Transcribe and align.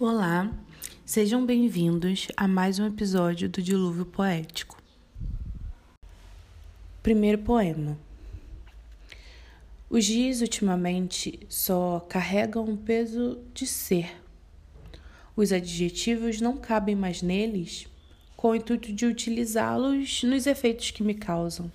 Olá, 0.00 0.52
sejam 1.04 1.46
bem-vindos 1.46 2.26
a 2.36 2.48
mais 2.48 2.80
um 2.80 2.86
episódio 2.86 3.48
do 3.48 3.62
Dilúvio 3.62 4.04
Poético. 4.04 4.82
Primeiro 7.02 7.38
poema. 7.38 7.96
Os 9.88 10.04
dias 10.04 10.40
ultimamente 10.40 11.38
só 11.48 12.00
carregam 12.08 12.64
um 12.64 12.76
peso 12.76 13.38
de 13.54 13.64
ser. 13.64 14.16
Os 15.36 15.52
adjetivos 15.52 16.40
não 16.40 16.56
cabem 16.56 16.96
mais 16.96 17.22
neles, 17.22 17.86
com 18.36 18.48
o 18.48 18.54
intuito 18.56 18.92
de 18.92 19.06
utilizá-los 19.06 20.24
nos 20.24 20.46
efeitos 20.46 20.90
que 20.90 21.02
me 21.04 21.14
causam. 21.14 21.70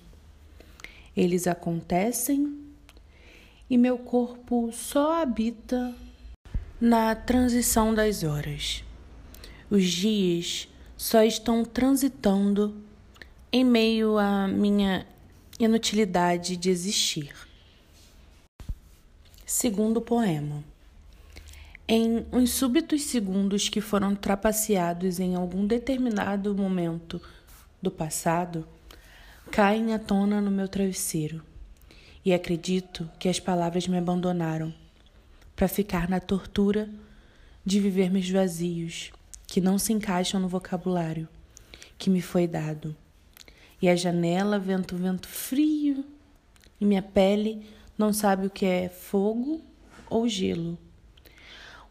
Eles 1.16 1.46
acontecem 1.46 2.58
e 3.70 3.78
meu 3.78 3.96
corpo 3.96 4.70
só 4.72 5.22
habita 5.22 5.94
na 6.80 7.12
transição 7.14 7.92
das 7.92 8.22
horas. 8.22 8.84
Os 9.68 9.84
dias 9.84 10.68
só 10.96 11.24
estão 11.24 11.64
transitando 11.64 12.74
em 13.52 13.64
meio 13.64 14.16
à 14.16 14.46
minha 14.46 15.04
inutilidade 15.58 16.56
de 16.56 16.70
existir. 16.70 17.34
Segundo 19.44 20.00
poema. 20.00 20.62
Em 21.88 22.26
uns 22.32 22.50
súbitos 22.50 23.02
segundos 23.02 23.68
que 23.68 23.80
foram 23.80 24.14
trapaceados 24.14 25.18
em 25.18 25.34
algum 25.34 25.66
determinado 25.66 26.54
momento 26.54 27.20
do 27.82 27.90
passado, 27.90 28.68
caem 29.50 29.94
à 29.94 29.98
tona 29.98 30.40
no 30.40 30.50
meu 30.50 30.68
travesseiro 30.68 31.42
e 32.24 32.32
acredito 32.32 33.10
que 33.18 33.28
as 33.28 33.40
palavras 33.40 33.88
me 33.88 33.96
abandonaram 33.96 34.72
para 35.58 35.66
ficar 35.66 36.08
na 36.08 36.20
tortura 36.20 36.88
de 37.66 37.80
viver 37.80 38.12
meus 38.12 38.30
vazios, 38.30 39.10
que 39.44 39.60
não 39.60 39.76
se 39.76 39.92
encaixam 39.92 40.38
no 40.40 40.46
vocabulário 40.46 41.28
que 41.98 42.08
me 42.08 42.22
foi 42.22 42.46
dado. 42.46 42.94
E 43.82 43.88
a 43.88 43.96
janela 43.96 44.56
vento 44.56 44.94
vento 44.94 45.26
frio, 45.26 46.04
e 46.80 46.86
minha 46.86 47.02
pele 47.02 47.66
não 47.98 48.12
sabe 48.12 48.46
o 48.46 48.50
que 48.50 48.64
é 48.64 48.88
fogo 48.88 49.60
ou 50.08 50.28
gelo. 50.28 50.78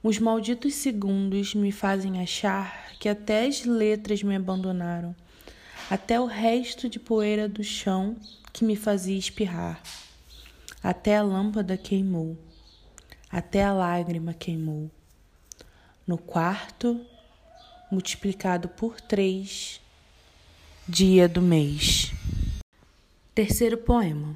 Os 0.02 0.18
malditos 0.18 0.74
segundos 0.76 1.54
me 1.54 1.74
fazem 1.74 2.22
achar 2.22 2.94
que 3.02 3.10
até 3.10 3.48
as 3.48 3.66
letras 3.66 4.24
me 4.24 4.34
abandonaram, 4.34 5.14
até 5.92 6.18
o 6.22 6.26
resto 6.26 6.88
de 6.88 7.00
poeira 7.02 7.50
do 7.50 7.66
chão 7.66 8.16
que 8.54 8.64
me 8.64 8.78
fazia 8.78 9.18
espirrar, 9.18 9.84
até 10.82 11.18
a 11.18 11.22
lâmpada 11.22 11.76
queimou 11.76 12.38
até 13.38 13.64
a 13.64 13.72
lágrima 13.72 14.34
queimou. 14.34 14.90
No 16.08 16.18
quarto, 16.18 17.00
multiplicado 17.92 18.68
por 18.68 19.00
três, 19.00 19.80
dia 20.88 21.30
do 21.30 21.40
mês. 21.40 22.12
Terceiro 23.36 23.78
poema. 23.78 24.36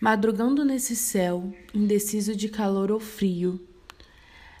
Madrugando 0.00 0.64
nesse 0.64 0.94
céu, 0.94 1.52
indeciso 1.74 2.36
de 2.36 2.48
calor 2.48 2.92
ou 2.92 3.00
frio, 3.00 3.60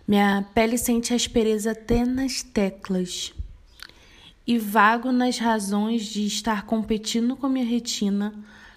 minha 0.06 0.44
pele 0.52 0.76
sente 0.76 1.14
aspereza 1.14 1.70
até 1.70 2.04
nas 2.04 2.42
teclas 2.42 3.32
e 4.44 4.58
vago 4.58 5.12
nas 5.12 5.38
razões 5.38 6.06
de 6.06 6.26
estar 6.26 6.66
competindo 6.66 7.36
com 7.36 7.48
minha 7.48 7.64
retina 7.64 8.34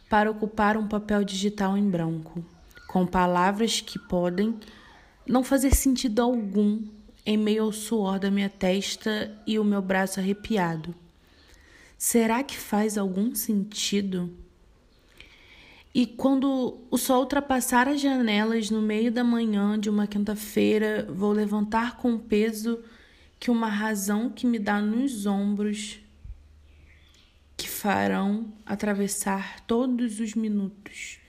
para 0.08 0.30
ocupar 0.30 0.78
um 0.78 0.88
papel 0.88 1.24
digital 1.24 1.76
em 1.76 1.90
branco 1.90 2.53
com 2.94 3.08
palavras 3.08 3.82
que 3.82 3.98
podem 3.98 4.56
não 5.28 5.44
fazer 5.44 5.74
sentido 5.74 6.22
algum 6.22 6.80
em 7.26 7.36
meio 7.36 7.64
ao 7.64 7.72
suor 7.72 8.20
da 8.20 8.30
minha 8.30 8.50
testa 8.50 9.36
e 9.48 9.58
o 9.58 9.64
meu 9.64 9.82
braço 9.82 10.20
arrepiado. 10.20 10.94
Será 11.98 12.44
que 12.44 12.56
faz 12.56 12.96
algum 12.96 13.34
sentido? 13.34 14.32
E 15.92 16.06
quando 16.06 16.82
o 16.92 16.98
sol 17.00 17.22
ultrapassar 17.22 17.88
as 17.88 18.00
janelas 18.00 18.70
no 18.70 18.80
meio 18.80 19.12
da 19.12 19.24
manhã 19.24 19.80
de 19.80 19.90
uma 19.90 20.06
quinta-feira, 20.06 21.08
vou 21.12 21.32
levantar 21.32 21.98
com 21.98 22.14
o 22.14 22.20
peso 22.20 22.78
que 23.40 23.50
uma 23.50 23.70
razão 23.70 24.30
que 24.30 24.46
me 24.46 24.60
dá 24.60 24.80
nos 24.80 25.26
ombros 25.26 26.00
que 27.58 27.68
farão 27.68 28.54
atravessar 28.68 29.62
todos 29.62 30.20
os 30.20 30.36
minutos 30.36 31.23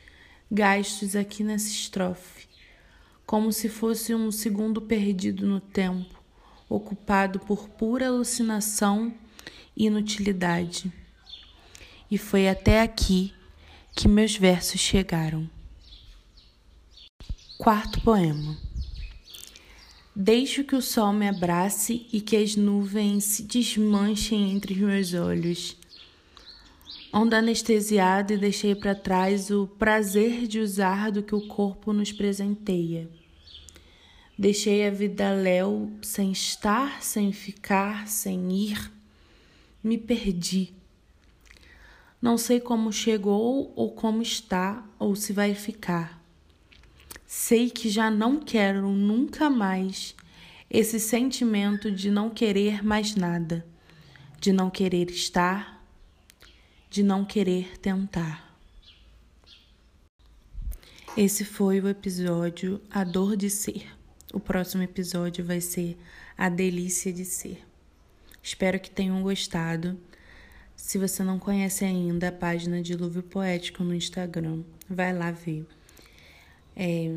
gastos 0.50 1.16
aqui 1.16 1.42
nessa 1.42 1.68
estrofe, 1.68 2.46
como 3.26 3.52
se 3.52 3.68
fosse 3.68 4.14
um 4.14 4.30
segundo 4.30 4.80
perdido 4.80 5.46
no 5.46 5.60
tempo, 5.60 6.22
ocupado 6.68 7.40
por 7.40 7.68
pura 7.68 8.08
alucinação 8.08 9.14
e 9.76 9.86
inutilidade. 9.86 10.92
E 12.10 12.18
foi 12.18 12.48
até 12.48 12.82
aqui 12.82 13.32
que 13.94 14.08
meus 14.08 14.36
versos 14.36 14.80
chegaram. 14.80 15.48
Quarto 17.58 18.00
poema. 18.02 18.58
Deixo 20.14 20.62
que 20.62 20.76
o 20.76 20.82
sol 20.82 21.12
me 21.12 21.28
abrace 21.28 22.06
e 22.12 22.20
que 22.20 22.36
as 22.36 22.54
nuvens 22.54 23.24
se 23.24 23.42
desmanchem 23.42 24.52
entre 24.52 24.74
os 24.74 24.80
meus 24.80 25.14
olhos 25.14 25.76
Onda 27.16 27.38
anestesiada 27.38 28.34
e 28.34 28.36
deixei 28.36 28.74
para 28.74 28.92
trás 28.92 29.48
o 29.48 29.68
prazer 29.68 30.48
de 30.48 30.58
usar 30.58 31.12
do 31.12 31.22
que 31.22 31.32
o 31.32 31.46
corpo 31.46 31.92
nos 31.92 32.10
presenteia. 32.10 33.08
Deixei 34.36 34.84
a 34.84 34.90
vida 34.90 35.30
léu, 35.30 35.92
sem 36.02 36.32
estar, 36.32 37.00
sem 37.04 37.30
ficar, 37.30 38.08
sem 38.08 38.50
ir. 38.50 38.90
Me 39.80 39.96
perdi. 39.96 40.74
Não 42.20 42.36
sei 42.36 42.58
como 42.58 42.92
chegou 42.92 43.72
ou 43.76 43.92
como 43.92 44.20
está 44.20 44.84
ou 44.98 45.14
se 45.14 45.32
vai 45.32 45.54
ficar. 45.54 46.20
Sei 47.24 47.70
que 47.70 47.88
já 47.88 48.10
não 48.10 48.40
quero 48.40 48.88
nunca 48.88 49.48
mais 49.48 50.16
esse 50.68 50.98
sentimento 50.98 51.92
de 51.92 52.10
não 52.10 52.28
querer 52.28 52.84
mais 52.84 53.14
nada, 53.14 53.64
de 54.40 54.52
não 54.52 54.68
querer 54.68 55.08
estar, 55.12 55.73
de 56.94 57.02
não 57.02 57.24
querer 57.24 57.76
tentar. 57.80 58.56
Esse 61.16 61.44
foi 61.44 61.80
o 61.80 61.88
episódio 61.88 62.80
A 62.88 63.02
Dor 63.02 63.36
de 63.36 63.50
Ser. 63.50 63.84
O 64.32 64.38
próximo 64.38 64.80
episódio 64.80 65.44
vai 65.44 65.60
ser 65.60 65.98
A 66.38 66.48
Delícia 66.48 67.12
de 67.12 67.24
Ser. 67.24 67.66
Espero 68.40 68.78
que 68.78 68.92
tenham 68.92 69.20
gostado. 69.24 69.98
Se 70.76 70.96
você 70.96 71.24
não 71.24 71.36
conhece 71.36 71.84
ainda 71.84 72.28
a 72.28 72.32
página 72.32 72.80
Dilúvio 72.80 73.24
Poético 73.24 73.82
no 73.82 73.92
Instagram, 73.92 74.62
vai 74.88 75.12
lá 75.12 75.32
ver. 75.32 75.66
É, 76.76 77.08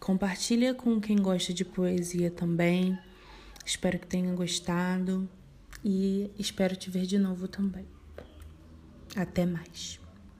compartilha 0.00 0.74
com 0.74 1.00
quem 1.00 1.16
gosta 1.18 1.54
de 1.54 1.64
poesia 1.64 2.28
também. 2.28 2.98
Espero 3.64 4.00
que 4.00 4.06
tenha 4.08 4.34
gostado 4.34 5.28
e 5.84 6.28
espero 6.40 6.74
te 6.74 6.90
ver 6.90 7.06
de 7.06 7.20
novo 7.20 7.46
também. 7.46 7.86
Até 9.16 9.46
mais. 9.46 10.01